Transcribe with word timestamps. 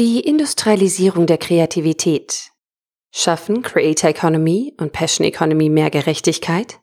Die 0.00 0.20
Industrialisierung 0.20 1.26
der 1.26 1.36
Kreativität. 1.36 2.52
Schaffen 3.12 3.60
Creator 3.60 4.08
Economy 4.08 4.72
und 4.78 4.92
Passion 4.92 5.26
Economy 5.26 5.68
mehr 5.68 5.90
Gerechtigkeit? 5.90 6.80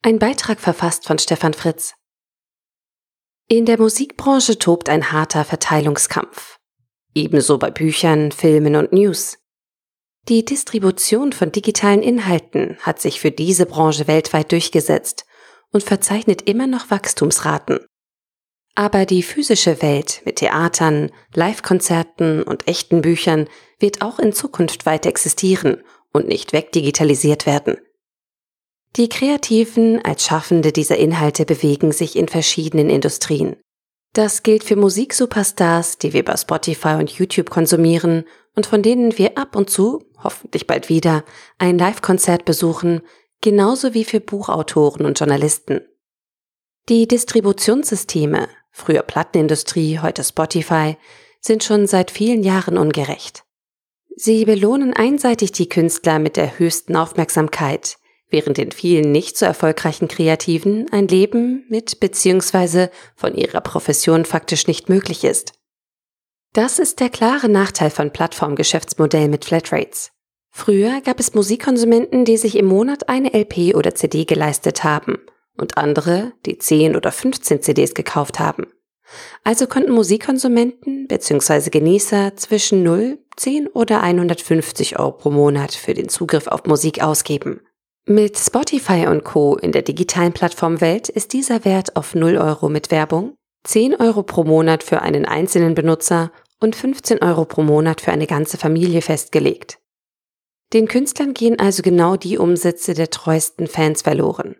Ein 0.00 0.18
Beitrag 0.18 0.58
verfasst 0.58 1.06
von 1.06 1.18
Stefan 1.18 1.52
Fritz. 1.52 1.92
In 3.48 3.66
der 3.66 3.78
Musikbranche 3.78 4.58
tobt 4.58 4.88
ein 4.88 5.12
harter 5.12 5.44
Verteilungskampf. 5.44 6.56
Ebenso 7.14 7.58
bei 7.58 7.70
Büchern, 7.70 8.32
Filmen 8.32 8.76
und 8.76 8.94
News. 8.94 9.36
Die 10.26 10.42
Distribution 10.42 11.34
von 11.34 11.52
digitalen 11.52 12.02
Inhalten 12.02 12.78
hat 12.80 12.98
sich 12.98 13.20
für 13.20 13.30
diese 13.30 13.66
Branche 13.66 14.06
weltweit 14.06 14.52
durchgesetzt 14.52 15.26
und 15.70 15.82
verzeichnet 15.82 16.48
immer 16.48 16.66
noch 16.66 16.90
Wachstumsraten. 16.90 17.80
Aber 18.74 19.04
die 19.04 19.22
physische 19.22 19.82
Welt 19.82 20.22
mit 20.24 20.36
Theatern, 20.36 21.10
Live-Konzerten 21.34 22.42
und 22.42 22.68
echten 22.68 23.02
Büchern 23.02 23.48
wird 23.78 24.00
auch 24.00 24.18
in 24.18 24.32
Zukunft 24.32 24.86
weiter 24.86 25.10
existieren 25.10 25.82
und 26.12 26.26
nicht 26.26 26.52
wegdigitalisiert 26.52 27.44
werden. 27.44 27.76
Die 28.96 29.08
Kreativen 29.08 30.04
als 30.04 30.24
Schaffende 30.24 30.72
dieser 30.72 30.96
Inhalte 30.96 31.44
bewegen 31.44 31.92
sich 31.92 32.16
in 32.16 32.28
verschiedenen 32.28 32.90
Industrien. 32.90 33.56
Das 34.12 34.42
gilt 34.42 34.64
für 34.64 34.76
Musiksuperstars, 34.76 35.96
die 35.96 36.12
wir 36.12 36.24
bei 36.24 36.36
Spotify 36.36 36.96
und 36.98 37.10
YouTube 37.10 37.48
konsumieren 37.48 38.24
und 38.54 38.66
von 38.66 38.82
denen 38.82 39.16
wir 39.16 39.38
ab 39.38 39.56
und 39.56 39.70
zu, 39.70 40.04
hoffentlich 40.22 40.66
bald 40.66 40.90
wieder, 40.90 41.24
ein 41.58 41.78
Live-Konzert 41.78 42.44
besuchen, 42.44 43.00
genauso 43.40 43.94
wie 43.94 44.04
für 44.04 44.20
Buchautoren 44.20 45.06
und 45.06 45.18
Journalisten. 45.18 45.80
Die 46.90 47.08
Distributionssysteme, 47.08 48.48
früher 48.72 49.02
Plattenindustrie, 49.02 50.00
heute 50.00 50.24
Spotify, 50.24 50.96
sind 51.40 51.62
schon 51.62 51.86
seit 51.86 52.10
vielen 52.10 52.42
Jahren 52.42 52.78
ungerecht. 52.78 53.44
Sie 54.16 54.44
belohnen 54.44 54.92
einseitig 54.92 55.52
die 55.52 55.68
Künstler 55.68 56.18
mit 56.18 56.36
der 56.36 56.58
höchsten 56.58 56.96
Aufmerksamkeit, 56.96 57.96
während 58.28 58.56
den 58.56 58.72
vielen 58.72 59.12
nicht 59.12 59.36
so 59.36 59.46
erfolgreichen 59.46 60.08
Kreativen 60.08 60.86
ein 60.90 61.08
Leben 61.08 61.64
mit 61.68 62.00
bzw. 62.00 62.88
von 63.14 63.34
ihrer 63.34 63.60
Profession 63.60 64.24
faktisch 64.24 64.66
nicht 64.66 64.88
möglich 64.88 65.24
ist. 65.24 65.52
Das 66.52 66.78
ist 66.78 67.00
der 67.00 67.08
klare 67.08 67.48
Nachteil 67.48 67.90
von 67.90 68.12
Plattformgeschäftsmodellen 68.12 69.30
mit 69.30 69.44
Flatrates. 69.44 70.10
Früher 70.50 71.00
gab 71.00 71.18
es 71.18 71.34
Musikkonsumenten, 71.34 72.26
die 72.26 72.36
sich 72.36 72.56
im 72.56 72.66
Monat 72.66 73.08
eine 73.08 73.32
LP 73.32 73.74
oder 73.74 73.94
CD 73.94 74.26
geleistet 74.26 74.84
haben 74.84 75.18
und 75.62 75.78
andere, 75.78 76.32
die 76.44 76.58
10 76.58 76.94
oder 76.96 77.10
15 77.10 77.62
CDs 77.62 77.94
gekauft 77.94 78.38
haben. 78.38 78.66
Also 79.44 79.66
konnten 79.66 79.92
Musikkonsumenten 79.92 81.06
bzw. 81.06 81.70
Genießer 81.70 82.36
zwischen 82.36 82.82
0, 82.82 83.18
10 83.36 83.68
oder 83.68 84.02
150 84.02 84.98
Euro 84.98 85.12
pro 85.12 85.30
Monat 85.30 85.72
für 85.72 85.94
den 85.94 86.08
Zugriff 86.08 86.46
auf 86.46 86.64
Musik 86.66 87.02
ausgeben. 87.02 87.60
Mit 88.04 88.36
Spotify 88.38 89.06
und 89.06 89.24
Co. 89.24 89.56
in 89.56 89.72
der 89.72 89.82
digitalen 89.82 90.32
Plattformwelt 90.32 91.08
ist 91.08 91.32
dieser 91.32 91.64
Wert 91.64 91.96
auf 91.96 92.14
0 92.14 92.36
Euro 92.36 92.68
mit 92.68 92.90
Werbung, 92.90 93.36
10 93.64 93.94
Euro 93.96 94.22
pro 94.22 94.44
Monat 94.44 94.82
für 94.82 95.02
einen 95.02 95.24
einzelnen 95.24 95.74
Benutzer 95.74 96.32
und 96.60 96.74
15 96.74 97.22
Euro 97.22 97.44
pro 97.44 97.62
Monat 97.62 98.00
für 98.00 98.12
eine 98.12 98.26
ganze 98.26 98.58
Familie 98.58 99.02
festgelegt. 99.02 99.78
Den 100.72 100.88
Künstlern 100.88 101.34
gehen 101.34 101.58
also 101.58 101.82
genau 101.82 102.16
die 102.16 102.38
Umsätze 102.38 102.94
der 102.94 103.10
treuesten 103.10 103.66
Fans 103.66 104.02
verloren. 104.02 104.56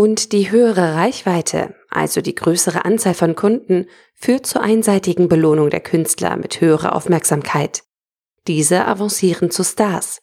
Und 0.00 0.32
die 0.32 0.50
höhere 0.50 0.94
Reichweite, 0.94 1.74
also 1.90 2.22
die 2.22 2.34
größere 2.34 2.86
Anzahl 2.86 3.12
von 3.12 3.36
Kunden, 3.36 3.86
führt 4.14 4.46
zur 4.46 4.62
einseitigen 4.62 5.28
Belohnung 5.28 5.68
der 5.68 5.80
Künstler 5.80 6.38
mit 6.38 6.62
höherer 6.62 6.96
Aufmerksamkeit. 6.96 7.82
Diese 8.46 8.86
avancieren 8.86 9.50
zu 9.50 9.62
Stars. 9.62 10.22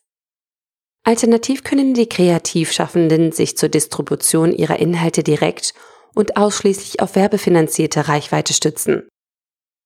Alternativ 1.03 1.63
können 1.63 1.93
die 1.93 2.09
Kreativschaffenden 2.09 3.31
sich 3.31 3.55
zur 3.55 3.69
Distribution 3.69 4.51
ihrer 4.51 4.79
Inhalte 4.79 5.21
direkt 5.21 5.75
und 6.15 6.37
ausschließlich 6.37 6.99
auf 6.99 7.15
werbefinanzierte 7.15 8.07
Reichweite 8.07 8.55
stützen. 8.55 9.07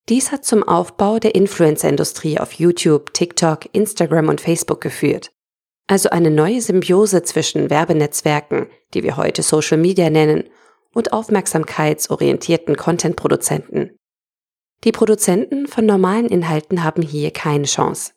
Dies 0.07 0.31
hat 0.31 0.45
zum 0.45 0.63
Aufbau 0.63 1.19
der 1.19 1.35
Influencer-Industrie 1.35 2.39
auf 2.39 2.53
YouTube, 2.53 3.13
TikTok, 3.13 3.67
Instagram 3.73 4.29
und 4.29 4.39
Facebook 4.39 4.79
geführt. 4.79 5.33
Also 5.87 6.09
eine 6.09 6.31
neue 6.31 6.61
Symbiose 6.61 7.23
zwischen 7.23 7.69
Werbenetzwerken, 7.69 8.67
die 8.93 9.03
wir 9.03 9.17
heute 9.17 9.43
Social 9.43 9.77
Media 9.77 10.09
nennen, 10.09 10.49
und 10.93 11.13
aufmerksamkeitsorientierten 11.13 12.75
Content-Produzenten. 12.75 13.95
Die 14.83 14.91
Produzenten 14.91 15.67
von 15.67 15.85
normalen 15.85 16.27
Inhalten 16.27 16.83
haben 16.83 17.01
hier 17.01 17.31
keine 17.31 17.65
Chance. 17.65 18.13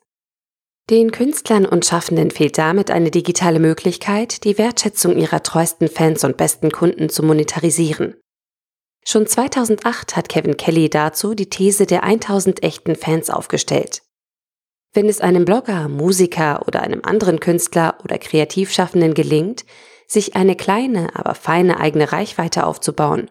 Den 0.89 1.11
Künstlern 1.11 1.65
und 1.65 1.85
Schaffenden 1.85 2.29
fehlt 2.29 2.57
damit 2.57 2.91
eine 2.91 3.09
digitale 3.09 3.59
Möglichkeit, 3.59 4.43
die 4.43 4.57
Wertschätzung 4.57 5.17
ihrer 5.17 5.41
treuesten 5.41 5.87
Fans 5.87 6.23
und 6.23 6.37
besten 6.37 6.71
Kunden 6.71 7.09
zu 7.09 7.23
monetarisieren. 7.23 8.15
Schon 9.03 9.25
2008 9.25 10.15
hat 10.15 10.29
Kevin 10.29 10.57
Kelly 10.57 10.89
dazu 10.89 11.33
die 11.33 11.49
These 11.49 11.85
der 11.85 12.03
1000 12.03 12.63
echten 12.63 12.95
Fans 12.95 13.29
aufgestellt. 13.29 14.01
Wenn 14.95 15.09
es 15.09 15.19
einem 15.19 15.43
Blogger, 15.43 15.89
Musiker 15.89 16.65
oder 16.67 16.81
einem 16.81 17.01
anderen 17.03 17.41
Künstler 17.41 17.97
oder 18.05 18.17
Kreativschaffenden 18.17 19.13
gelingt, 19.13 19.65
sich 20.07 20.37
eine 20.37 20.55
kleine, 20.55 21.09
aber 21.15 21.35
feine 21.35 21.81
eigene 21.81 22.13
Reichweite 22.13 22.65
aufzubauen 22.65 23.29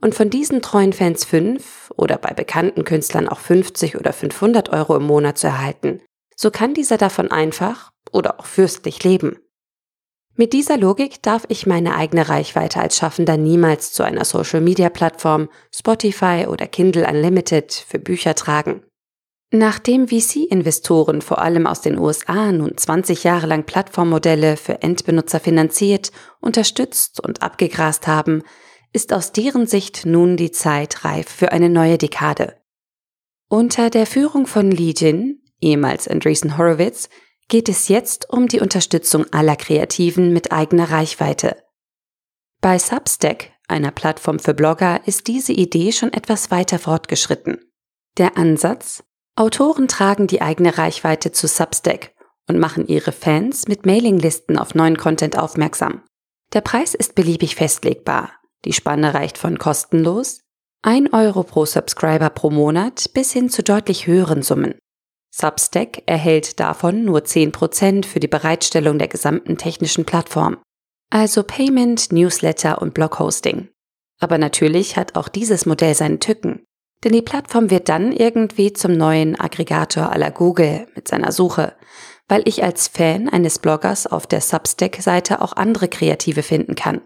und 0.00 0.14
von 0.14 0.30
diesen 0.30 0.62
treuen 0.62 0.94
Fans 0.94 1.26
fünf 1.26 1.92
oder 1.98 2.16
bei 2.16 2.32
bekannten 2.32 2.84
Künstlern 2.84 3.28
auch 3.28 3.40
50 3.40 3.98
oder 3.98 4.14
500 4.14 4.70
Euro 4.70 4.96
im 4.96 5.02
Monat 5.02 5.36
zu 5.36 5.48
erhalten, 5.48 6.00
so 6.34 6.50
kann 6.50 6.72
dieser 6.72 6.96
davon 6.96 7.30
einfach 7.30 7.90
oder 8.10 8.40
auch 8.40 8.46
fürstlich 8.46 9.04
leben. 9.04 9.36
Mit 10.34 10.54
dieser 10.54 10.78
Logik 10.78 11.22
darf 11.22 11.44
ich 11.48 11.66
meine 11.66 11.94
eigene 11.94 12.30
Reichweite 12.30 12.80
als 12.80 12.96
Schaffender 12.96 13.36
niemals 13.36 13.92
zu 13.92 14.02
einer 14.02 14.24
Social-Media-Plattform, 14.24 15.50
Spotify 15.74 16.46
oder 16.48 16.66
Kindle 16.68 17.06
Unlimited 17.06 17.70
für 17.70 17.98
Bücher 17.98 18.34
tragen. 18.34 18.82
Nachdem 19.54 20.08
VC-Investoren 20.08 21.20
vor 21.20 21.38
allem 21.38 21.66
aus 21.66 21.82
den 21.82 21.98
USA 21.98 22.50
nun 22.52 22.74
20 22.74 23.22
Jahre 23.22 23.46
lang 23.46 23.66
Plattformmodelle 23.66 24.56
für 24.56 24.80
Endbenutzer 24.80 25.40
finanziert, 25.40 26.10
unterstützt 26.40 27.20
und 27.20 27.42
abgegrast 27.42 28.06
haben, 28.06 28.44
ist 28.94 29.12
aus 29.12 29.32
deren 29.32 29.66
Sicht 29.66 30.06
nun 30.06 30.38
die 30.38 30.52
Zeit 30.52 31.04
reif 31.04 31.28
für 31.28 31.52
eine 31.52 31.68
neue 31.68 31.98
Dekade. 31.98 32.56
Unter 33.50 33.90
der 33.90 34.06
Führung 34.06 34.46
von 34.46 34.70
Li 34.70 34.94
Jin, 34.96 35.42
ehemals 35.60 36.08
Andreessen 36.08 36.56
Horowitz, 36.56 37.10
geht 37.48 37.68
es 37.68 37.88
jetzt 37.88 38.30
um 38.30 38.48
die 38.48 38.60
Unterstützung 38.60 39.26
aller 39.34 39.56
Kreativen 39.56 40.32
mit 40.32 40.50
eigener 40.50 40.90
Reichweite. 40.90 41.62
Bei 42.62 42.78
Substack, 42.78 43.50
einer 43.68 43.90
Plattform 43.90 44.38
für 44.38 44.54
Blogger, 44.54 45.06
ist 45.06 45.26
diese 45.26 45.52
Idee 45.52 45.92
schon 45.92 46.10
etwas 46.10 46.50
weiter 46.50 46.78
fortgeschritten. 46.78 47.58
Der 48.16 48.38
Ansatz? 48.38 49.04
Autoren 49.34 49.88
tragen 49.88 50.26
die 50.26 50.42
eigene 50.42 50.76
Reichweite 50.76 51.32
zu 51.32 51.46
Substack 51.46 52.12
und 52.48 52.58
machen 52.58 52.86
ihre 52.86 53.12
Fans 53.12 53.66
mit 53.66 53.86
Mailinglisten 53.86 54.58
auf 54.58 54.74
neuen 54.74 54.98
Content 54.98 55.38
aufmerksam. 55.38 56.02
Der 56.52 56.60
Preis 56.60 56.94
ist 56.94 57.14
beliebig 57.14 57.54
festlegbar. 57.54 58.32
Die 58.66 58.74
Spanne 58.74 59.14
reicht 59.14 59.38
von 59.38 59.58
kostenlos 59.58 60.40
1 60.82 61.12
Euro 61.12 61.44
pro 61.44 61.64
Subscriber 61.64 62.28
pro 62.28 62.50
Monat 62.50 63.12
bis 63.14 63.32
hin 63.32 63.48
zu 63.48 63.62
deutlich 63.62 64.06
höheren 64.06 64.42
Summen. 64.42 64.74
Substack 65.34 66.02
erhält 66.06 66.60
davon 66.60 67.04
nur 67.04 67.20
10% 67.20 68.04
für 68.04 68.20
die 68.20 68.28
Bereitstellung 68.28 68.98
der 68.98 69.08
gesamten 69.08 69.56
technischen 69.56 70.04
Plattform, 70.04 70.58
also 71.08 71.42
Payment, 71.42 72.12
Newsletter 72.12 72.82
und 72.82 72.92
Bloghosting. 72.92 73.68
Aber 74.20 74.36
natürlich 74.36 74.96
hat 74.96 75.16
auch 75.16 75.28
dieses 75.28 75.64
Modell 75.64 75.94
seine 75.94 76.18
Tücken, 76.18 76.64
denn 77.04 77.12
die 77.12 77.22
Plattform 77.22 77.70
wird 77.70 77.88
dann 77.88 78.12
irgendwie 78.12 78.72
zum 78.72 78.92
neuen 78.92 79.38
Aggregator 79.38 80.10
aller 80.10 80.30
Google 80.30 80.86
mit 80.94 81.08
seiner 81.08 81.32
Suche, 81.32 81.74
weil 82.28 82.42
ich 82.46 82.62
als 82.62 82.88
Fan 82.88 83.28
eines 83.28 83.58
Bloggers 83.58 84.06
auf 84.06 84.26
der 84.26 84.40
Substack-Seite 84.40 85.42
auch 85.42 85.54
andere 85.54 85.88
Kreative 85.88 86.42
finden 86.42 86.74
kann. 86.74 87.02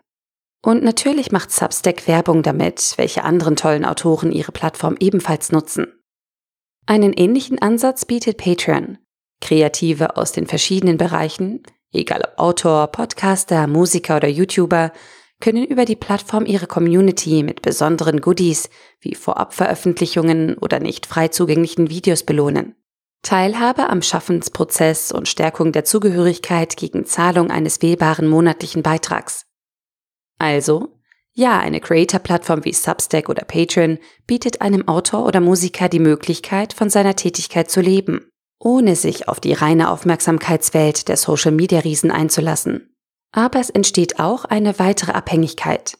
Und 0.64 0.82
natürlich 0.82 1.32
macht 1.32 1.52
Substack 1.52 2.08
Werbung 2.08 2.42
damit, 2.42 2.94
welche 2.96 3.24
anderen 3.24 3.56
tollen 3.56 3.84
Autoren 3.84 4.32
ihre 4.32 4.52
Plattform 4.52 4.96
ebenfalls 4.98 5.52
nutzen. 5.52 5.86
Einen 6.86 7.12
ähnlichen 7.12 7.60
Ansatz 7.60 8.04
bietet 8.04 8.36
Patreon. 8.36 8.98
Kreative 9.40 10.16
aus 10.16 10.32
den 10.32 10.46
verschiedenen 10.46 10.96
Bereichen, 10.96 11.62
egal 11.92 12.22
ob 12.22 12.38
Autor, 12.38 12.86
Podcaster, 12.88 13.66
Musiker 13.66 14.16
oder 14.16 14.28
YouTuber, 14.28 14.92
können 15.40 15.64
über 15.64 15.84
die 15.84 15.96
Plattform 15.96 16.46
ihre 16.46 16.66
Community 16.66 17.42
mit 17.42 17.62
besonderen 17.62 18.20
Goodies 18.20 18.70
wie 19.00 19.14
Vorabveröffentlichungen 19.14 20.56
oder 20.58 20.80
nicht 20.80 21.06
frei 21.06 21.28
zugänglichen 21.28 21.90
Videos 21.90 22.22
belohnen. 22.22 22.74
Teilhabe 23.22 23.88
am 23.90 24.02
Schaffensprozess 24.02 25.10
und 25.10 25.28
Stärkung 25.28 25.72
der 25.72 25.84
Zugehörigkeit 25.84 26.76
gegen 26.76 27.06
Zahlung 27.06 27.50
eines 27.50 27.82
wählbaren 27.82 28.28
monatlichen 28.28 28.82
Beitrags. 28.82 29.46
Also, 30.38 30.92
Ja, 31.38 31.58
eine 31.58 31.80
Creator-Plattform 31.80 32.64
wie 32.64 32.72
Substack 32.72 33.28
oder 33.28 33.44
Patreon 33.44 33.98
bietet 34.26 34.62
einem 34.62 34.88
Autor 34.88 35.26
oder 35.26 35.40
Musiker 35.40 35.90
die 35.90 35.98
Möglichkeit, 35.98 36.72
von 36.72 36.88
seiner 36.88 37.14
Tätigkeit 37.14 37.70
zu 37.70 37.82
leben, 37.82 38.30
ohne 38.58 38.96
sich 38.96 39.28
auf 39.28 39.38
die 39.38 39.52
reine 39.52 39.90
Aufmerksamkeitswelt 39.90 41.08
der 41.08 41.18
Social-Media-Riesen 41.18 42.10
einzulassen. 42.10 42.95
Aber 43.36 43.60
es 43.60 43.68
entsteht 43.68 44.18
auch 44.18 44.46
eine 44.46 44.78
weitere 44.78 45.12
Abhängigkeit. 45.12 45.98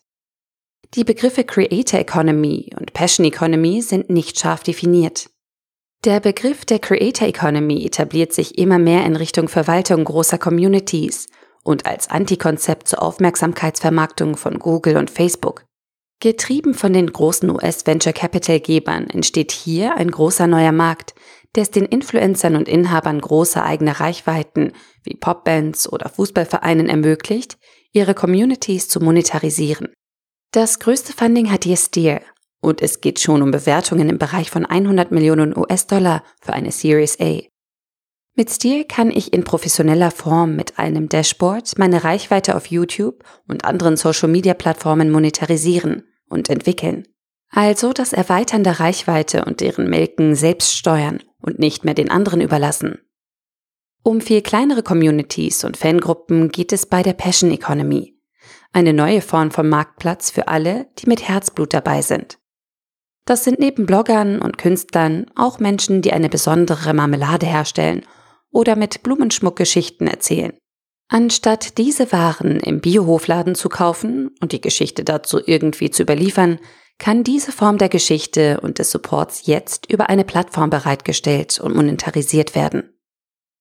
Die 0.95 1.05
Begriffe 1.05 1.45
Creator 1.45 2.01
Economy 2.01 2.71
und 2.81 2.95
Passion 2.95 3.27
Economy 3.27 3.83
sind 3.83 4.09
nicht 4.09 4.41
scharf 4.41 4.63
definiert. 4.63 5.29
Der 6.05 6.21
Begriff 6.21 6.65
der 6.65 6.79
Creator 6.79 7.29
Economy 7.29 7.85
etabliert 7.85 8.33
sich 8.33 8.57
immer 8.57 8.79
mehr 8.79 9.05
in 9.05 9.17
Richtung 9.17 9.49
Verwaltung 9.49 10.05
großer 10.05 10.39
Communities 10.39 11.27
und 11.63 11.85
als 11.85 12.09
Antikonzept 12.09 12.89
zur 12.89 13.03
Aufmerksamkeitsvermarktung 13.03 14.39
von 14.39 14.59
Google 14.59 14.97
und 14.97 15.11
Facebook. 15.11 15.67
Getrieben 16.21 16.73
von 16.73 16.95
den 16.95 17.13
großen 17.13 17.51
US-Venture 17.51 18.15
Capital-Gebern 18.15 19.11
entsteht 19.11 19.53
hier 19.53 19.97
ein 19.97 20.11
großer 20.11 20.47
neuer 20.47 20.73
Markt, 20.73 21.15
der 21.57 21.63
es 21.63 21.71
den 21.71 21.87
Influencern 21.87 22.55
und 22.55 22.69
Inhabern 22.69 23.21
großer 23.21 23.65
eigener 23.65 23.99
Reichweiten 23.99 24.73
wie 25.03 25.17
Popbands 25.17 25.91
oder 25.91 26.09
Fußballvereinen 26.09 26.89
ermöglicht, 26.89 27.59
ihre 27.93 28.15
Communities 28.15 28.89
zu 28.89 29.01
monetarisieren. 29.01 29.89
Das 30.53 30.79
größte 30.79 31.13
Funding 31.13 31.51
hat 31.51 31.65
Steer 31.65 32.21
und 32.61 32.83
es 32.83 33.01
geht 33.01 33.21
schon 33.21 33.43
um 33.43 33.51
Bewertungen 33.51 34.09
im 34.09 34.19
Bereich 34.19 34.51
von 34.51 34.67
100 34.67 35.11
Millionen 35.11 35.57
US-Dollar 35.57 36.23
für 36.41 36.53
eine 36.53 36.73
Series 36.73 37.19
A. 37.21 37.41
Mit 38.35 38.51
Steer 38.51 38.85
kann 38.85 39.11
ich 39.11 39.33
in 39.33 39.45
professioneller 39.45 40.11
Form 40.11 40.57
mit 40.57 40.79
einem 40.79 41.09
Dashboard 41.09 41.79
meine 41.79 42.05
Reichweite 42.05 42.55
auf 42.55 42.67
YouTube 42.67 43.25
und 43.49 43.65
anderen 43.65 43.97
Social-Media-Plattformen 43.97 45.11
monetarisieren 45.11 46.05
und 46.29 46.51
entwickeln. 46.51 47.07
Also 47.51 47.95
das 47.95 48.13
Erweitern 48.13 48.65
der 48.65 48.81
Reichweite 48.81 49.45
und 49.47 49.61
deren 49.61 49.89
Melken 49.89 50.35
selbst 50.35 50.77
steuern 50.77 51.23
und 51.47 51.59
nicht 51.59 51.85
mehr 51.85 51.95
den 51.95 52.11
anderen 52.11 52.41
überlassen. 52.41 52.99
Um 54.03 54.21
viel 54.21 54.43
kleinere 54.43 54.83
Communities 54.83 55.65
und 55.65 55.77
Fangruppen 55.77 56.51
geht 56.51 56.73
es 56.73 56.87
bei 56.87 57.03
der 57.03 57.15
Passion 57.15 57.51
Economy, 57.51 58.17
eine 58.73 58.93
neue 58.93 59.21
Form 59.21 59.51
von 59.51 59.69
Marktplatz 59.69 60.31
für 60.31 60.49
alle, 60.49 60.87
die 60.99 61.09
mit 61.09 61.27
Herzblut 61.27 61.73
dabei 61.73 62.03
sind. 62.03 62.39
Das 63.25 63.43
sind 63.43 63.59
neben 63.59 63.87
Bloggern 63.87 64.41
und 64.41 64.59
Künstlern 64.59 65.27
auch 65.35 65.59
Menschen, 65.59 66.03
die 66.03 66.13
eine 66.13 66.29
besondere 66.29 66.95
Marmelade 66.95 67.47
herstellen 67.47 68.07
oder 68.53 68.77
mit 68.77 69.03
Blumenschmuck 69.03 69.57
Geschichten 69.57 70.07
erzählen. 70.07 70.53
Anstatt 71.09 71.79
diese 71.79 72.13
Waren 72.13 72.61
im 72.61 72.81
Biohofladen 72.81 73.55
zu 73.55 73.69
kaufen 73.69 74.31
und 74.41 74.53
die 74.53 74.61
Geschichte 74.61 75.05
dazu 75.05 75.41
irgendwie 75.45 75.91
zu 75.91 76.03
überliefern, 76.03 76.59
kann 76.99 77.25
diese 77.25 77.53
Form 77.53 77.79
der 77.79 77.89
Geschichte 77.89 78.61
und 78.61 78.79
des 78.79 78.91
Supports 78.91 79.47
jetzt 79.47 79.91
über 79.91 80.09
eine 80.09 80.25
Plattform 80.25 80.71
bereitgestellt 80.71 81.61
und 81.61 81.75
monetarisiert 81.75 82.55
werden. 82.55 82.95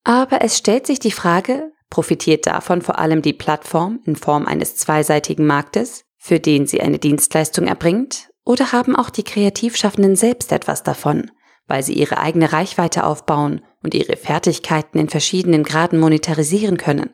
Aber 0.03 0.41
es 0.41 0.57
stellt 0.57 0.87
sich 0.87 0.99
die 0.99 1.11
Frage, 1.11 1.71
profitiert 1.89 2.47
davon 2.47 2.81
vor 2.81 2.99
allem 2.99 3.21
die 3.21 3.33
Plattform 3.33 3.99
in 4.05 4.15
Form 4.15 4.45
eines 4.45 4.75
zweiseitigen 4.75 5.45
Marktes, 5.45 6.05
für 6.17 6.39
den 6.39 6.67
sie 6.67 6.81
eine 6.81 6.99
Dienstleistung 6.99 7.67
erbringt, 7.67 8.29
oder 8.45 8.71
haben 8.71 8.95
auch 8.95 9.09
die 9.09 9.23
Kreativschaffenden 9.23 10.15
selbst 10.15 10.51
etwas 10.51 10.83
davon, 10.83 11.31
weil 11.67 11.83
sie 11.83 11.93
ihre 11.93 12.19
eigene 12.19 12.53
Reichweite 12.53 13.03
aufbauen 13.03 13.61
und 13.81 13.93
ihre 13.93 14.17
Fertigkeiten 14.17 14.99
in 14.99 15.09
verschiedenen 15.09 15.63
Graden 15.63 15.99
monetarisieren 15.99 16.77
können. 16.77 17.11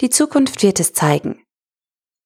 Die 0.00 0.10
Zukunft 0.10 0.62
wird 0.62 0.80
es 0.80 0.94
zeigen. 0.94 1.42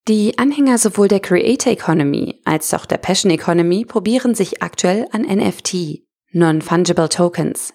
Die 0.09 0.37
Anhänger 0.37 0.79
sowohl 0.79 1.07
der 1.07 1.21
Creator 1.21 1.73
Economy 1.73 2.41
als 2.45 2.75
auch 2.75 2.87
der 2.87 2.99
Passion 2.99 3.31
Economy 3.31 3.85
probieren 3.85 4.35
sich 4.35 4.61
aktuell 4.61 5.07
an 5.13 5.23
NFT, 5.23 6.03
Non-Fungible 6.33 7.09
Tokens. 7.09 7.73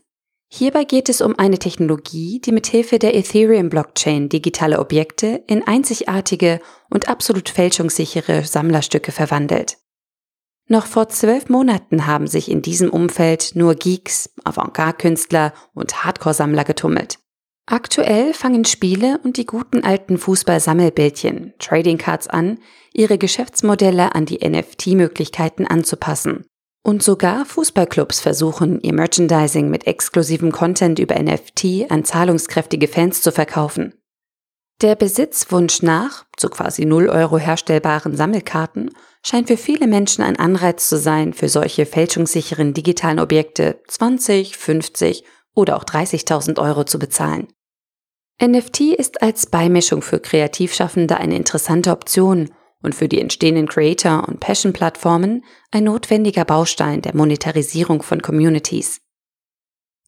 Hierbei 0.49 0.83
geht 0.83 1.07
es 1.07 1.21
um 1.21 1.39
eine 1.39 1.57
Technologie, 1.57 2.41
die 2.43 2.51
mithilfe 2.51 2.99
der 2.99 3.15
Ethereum 3.15 3.69
Blockchain 3.69 4.27
digitale 4.27 4.79
Objekte 4.79 5.43
in 5.47 5.65
einzigartige 5.65 6.59
und 6.89 7.07
absolut 7.07 7.47
fälschungssichere 7.47 8.43
Sammlerstücke 8.43 9.13
verwandelt. 9.13 9.77
Noch 10.67 10.85
vor 10.85 11.07
zwölf 11.07 11.47
Monaten 11.47 12.07
haben 12.07 12.27
sich 12.27 12.51
in 12.51 12.61
diesem 12.61 12.89
Umfeld 12.89 13.51
nur 13.55 13.75
Geeks, 13.75 14.33
Avantgarde-Künstler 14.43 15.53
und 15.73 16.03
Hardcore-Sammler 16.03 16.65
getummelt. 16.65 17.19
Aktuell 17.69 18.33
fangen 18.33 18.63
Spiele 18.63 19.19
und 19.25 19.35
die 19.35 19.45
guten 19.45 19.83
alten 19.83 20.17
Fußball-Sammelbildchen, 20.17 21.53
Trading 21.59 21.97
Cards 21.97 22.29
an, 22.29 22.59
ihre 22.93 23.17
Geschäftsmodelle 23.17 24.15
an 24.15 24.25
die 24.25 24.39
NFT-Möglichkeiten 24.39 25.67
anzupassen. 25.67 26.45
Und 26.81 27.03
sogar 27.03 27.45
Fußballclubs 27.45 28.21
versuchen, 28.21 28.79
ihr 28.79 28.93
Merchandising 28.93 29.69
mit 29.69 29.85
exklusivem 29.85 30.53
Content 30.53 30.97
über 30.97 31.21
NFT 31.21 31.91
an 31.91 32.05
zahlungskräftige 32.05 32.87
Fans 32.87 33.21
zu 33.21 33.33
verkaufen. 33.33 33.93
Der 34.81 34.95
Besitzwunsch 34.95 35.81
nach, 35.81 36.25
zu 36.37 36.47
quasi 36.47 36.85
0 36.85 37.09
Euro 37.09 37.37
herstellbaren 37.37 38.15
Sammelkarten, 38.15 38.91
scheint 39.25 39.49
für 39.49 39.57
viele 39.57 39.87
Menschen 39.87 40.23
ein 40.23 40.39
Anreiz 40.39 40.87
zu 40.87 40.97
sein, 40.97 41.33
für 41.33 41.49
solche 41.49 41.85
fälschungssicheren 41.85 42.73
digitalen 42.73 43.19
Objekte 43.19 43.81
20, 43.89 44.55
50 44.55 45.25
oder 45.53 45.75
auch 45.75 45.83
30.000 45.83 46.61
Euro 46.61 46.85
zu 46.85 46.99
bezahlen. 46.99 47.47
NFT 48.41 48.81
ist 48.97 49.21
als 49.21 49.47
Beimischung 49.47 50.01
für 50.01 50.19
Kreativschaffende 50.19 51.17
eine 51.17 51.35
interessante 51.35 51.91
Option 51.91 52.51
und 52.83 52.93
für 52.93 53.07
die 53.07 53.19
entstehenden 53.19 53.67
Creator- 53.67 54.27
und 54.27 54.39
Passion-Plattformen 54.39 55.43
ein 55.71 55.85
notwendiger 55.85 56.45
Baustein 56.45 57.01
der 57.01 57.15
Monetarisierung 57.15 58.03
von 58.03 58.21
Communities. 58.21 59.01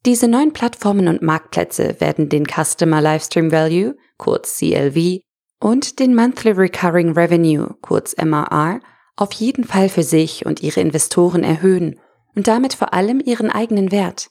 Diese 0.06 0.28
neuen 0.28 0.54
Plattformen 0.54 1.08
und 1.08 1.22
Marktplätze 1.22 2.00
werden 2.00 2.30
den 2.30 2.46
Customer 2.46 3.02
Livestream 3.02 3.52
Value 3.52 3.96
kurz 4.18 4.58
CLV, 4.58 5.22
und 5.60 6.00
den 6.00 6.16
Monthly 6.16 6.52
Recurring 6.52 7.12
Revenue, 7.14 7.76
kurz 7.82 8.16
MRR, 8.16 8.80
auf 9.16 9.34
jeden 9.34 9.66
Fall 9.66 9.90
für 9.90 10.04
sich 10.04 10.46
und 10.46 10.62
ihre 10.62 10.80
Investoren 10.80 11.44
erhöhen 11.44 12.00
und 12.36 12.48
damit 12.48 12.74
vor 12.74 12.94
allem 12.94 13.20
ihren 13.20 13.50
eigenen 13.50 13.92
Wert. 13.92 14.30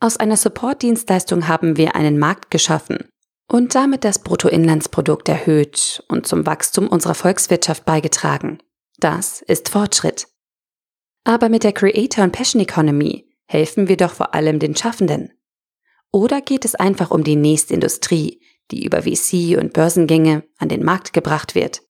Aus 0.00 0.16
einer 0.16 0.36
Support-Dienstleistung 0.36 1.48
haben 1.48 1.76
wir 1.76 1.96
einen 1.96 2.18
Markt 2.18 2.50
geschaffen 2.50 3.08
und 3.50 3.74
damit 3.74 4.04
das 4.04 4.20
Bruttoinlandsprodukt 4.20 5.28
erhöht 5.28 6.04
und 6.08 6.26
zum 6.26 6.46
Wachstum 6.46 6.86
unserer 6.86 7.14
Volkswirtschaft 7.14 7.84
beigetragen. 7.84 8.58
Das 8.98 9.42
ist 9.42 9.70
Fortschritt. 9.70 10.28
Aber 11.24 11.48
mit 11.48 11.64
der 11.64 11.72
Creator 11.72 12.24
und 12.24 12.32
Passion 12.32 12.62
Economy 12.62 13.28
helfen 13.46 13.88
wir 13.88 13.96
doch 13.96 14.12
vor 14.12 14.34
allem 14.34 14.60
den 14.60 14.76
Schaffenden. 14.76 15.32
Oder 16.12 16.42
geht 16.42 16.64
es 16.64 16.74
einfach 16.74 17.10
um 17.10 17.24
die 17.24 17.36
nächste 17.36 17.74
Industrie, 17.74 18.40
die 18.70 18.84
über 18.84 19.02
VC 19.02 19.58
und 19.58 19.72
Börsengänge 19.72 20.44
an 20.58 20.68
den 20.68 20.84
Markt 20.84 21.12
gebracht 21.12 21.54
wird. 21.54 21.82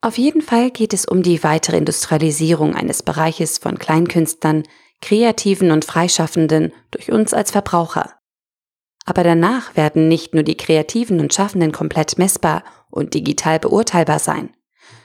Auf 0.00 0.18
jeden 0.18 0.42
Fall 0.42 0.70
geht 0.70 0.92
es 0.92 1.04
um 1.04 1.22
die 1.22 1.44
weitere 1.44 1.76
Industrialisierung 1.76 2.74
eines 2.74 3.04
Bereiches 3.04 3.58
von 3.58 3.78
Kleinkünstlern, 3.78 4.64
Kreativen 5.02 5.70
und 5.70 5.84
Freischaffenden 5.84 6.72
durch 6.90 7.12
uns 7.12 7.34
als 7.34 7.50
Verbraucher. 7.50 8.14
Aber 9.04 9.24
danach 9.24 9.76
werden 9.76 10.08
nicht 10.08 10.32
nur 10.32 10.44
die 10.44 10.56
Kreativen 10.56 11.20
und 11.20 11.34
Schaffenden 11.34 11.72
komplett 11.72 12.18
messbar 12.18 12.64
und 12.88 13.14
digital 13.14 13.58
beurteilbar 13.58 14.20
sein, 14.20 14.54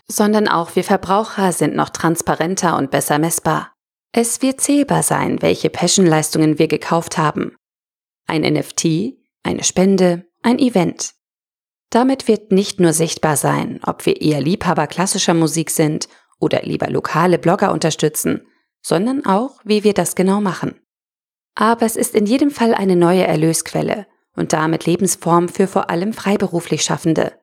sondern 0.08 0.48
auch 0.48 0.76
wir 0.76 0.84
Verbraucher 0.84 1.52
sind 1.52 1.76
noch 1.76 1.90
transparenter 1.90 2.78
und 2.78 2.92
besser 2.92 3.18
messbar. 3.18 3.74
Es 4.14 4.42
wird 4.42 4.62
zählbar 4.62 5.04
sein, 5.04 5.42
welche 5.42 5.70
Passion-Leistungen 5.70 6.60
wir 6.60 6.68
gekauft 6.68 7.18
haben. 7.18 7.56
Ein 8.28 8.42
NFT, 8.42 9.16
eine 9.44 9.64
Spende, 9.64 10.26
ein 10.44 10.60
Event. 10.60 11.14
Damit 11.90 12.28
wird 12.28 12.52
nicht 12.52 12.80
nur 12.80 12.94
sichtbar 12.94 13.36
sein, 13.36 13.80
ob 13.86 14.06
wir 14.06 14.22
eher 14.22 14.42
Liebhaber 14.42 14.88
klassischer 14.88 15.34
Musik 15.34 15.72
sind 15.72 16.08
oder 16.40 16.62
lieber 16.64 16.90
lokale 16.90 17.40
Blogger 17.40 17.72
unterstützen, 17.72 18.46
sondern 18.82 19.26
auch, 19.26 19.60
wie 19.64 19.84
wir 19.84 19.94
das 19.94 20.16
genau 20.16 20.42
machen. 20.42 20.80
Aber 21.56 21.86
es 21.86 21.96
ist 21.96 22.16
in 22.16 22.26
jedem 22.26 22.52
Fall 22.52 22.74
eine 22.74 22.96
neue 22.96 23.26
Erlösquelle 23.26 24.06
und 24.36 24.54
damit 24.54 24.86
Lebensform 24.86 25.50
für 25.50 25.68
vor 25.68 25.90
allem 25.90 26.14
freiberuflich 26.14 26.84
Schaffende. 26.84 27.34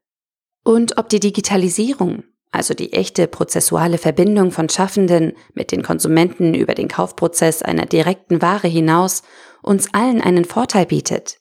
Und 0.64 0.96
ob 0.96 1.08
die 1.08 1.20
Digitalisierung, 1.20 2.22
also 2.52 2.72
die 2.72 2.92
echte 2.92 3.26
prozessuale 3.26 3.98
Verbindung 3.98 4.52
von 4.52 4.68
Schaffenden 4.68 5.32
mit 5.52 5.72
den 5.72 5.82
Konsumenten 5.82 6.54
über 6.54 6.74
den 6.74 6.88
Kaufprozess 6.88 7.62
einer 7.62 7.86
direkten 7.86 8.40
Ware 8.40 8.68
hinaus, 8.68 9.22
uns 9.62 9.92
allen 9.92 10.20
einen 10.20 10.44
Vorteil 10.44 10.86
bietet, 10.86 11.38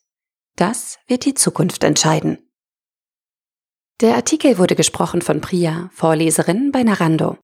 das 0.56 0.98
wird 1.08 1.26
die 1.26 1.34
Zukunft 1.34 1.84
entscheiden. 1.84 2.40
Der 4.02 4.16
Artikel 4.16 4.58
wurde 4.58 4.76
gesprochen 4.76 5.22
von 5.22 5.40
Priya, 5.40 5.90
Vorleserin 5.94 6.72
bei 6.72 6.84
Narando. 6.84 7.38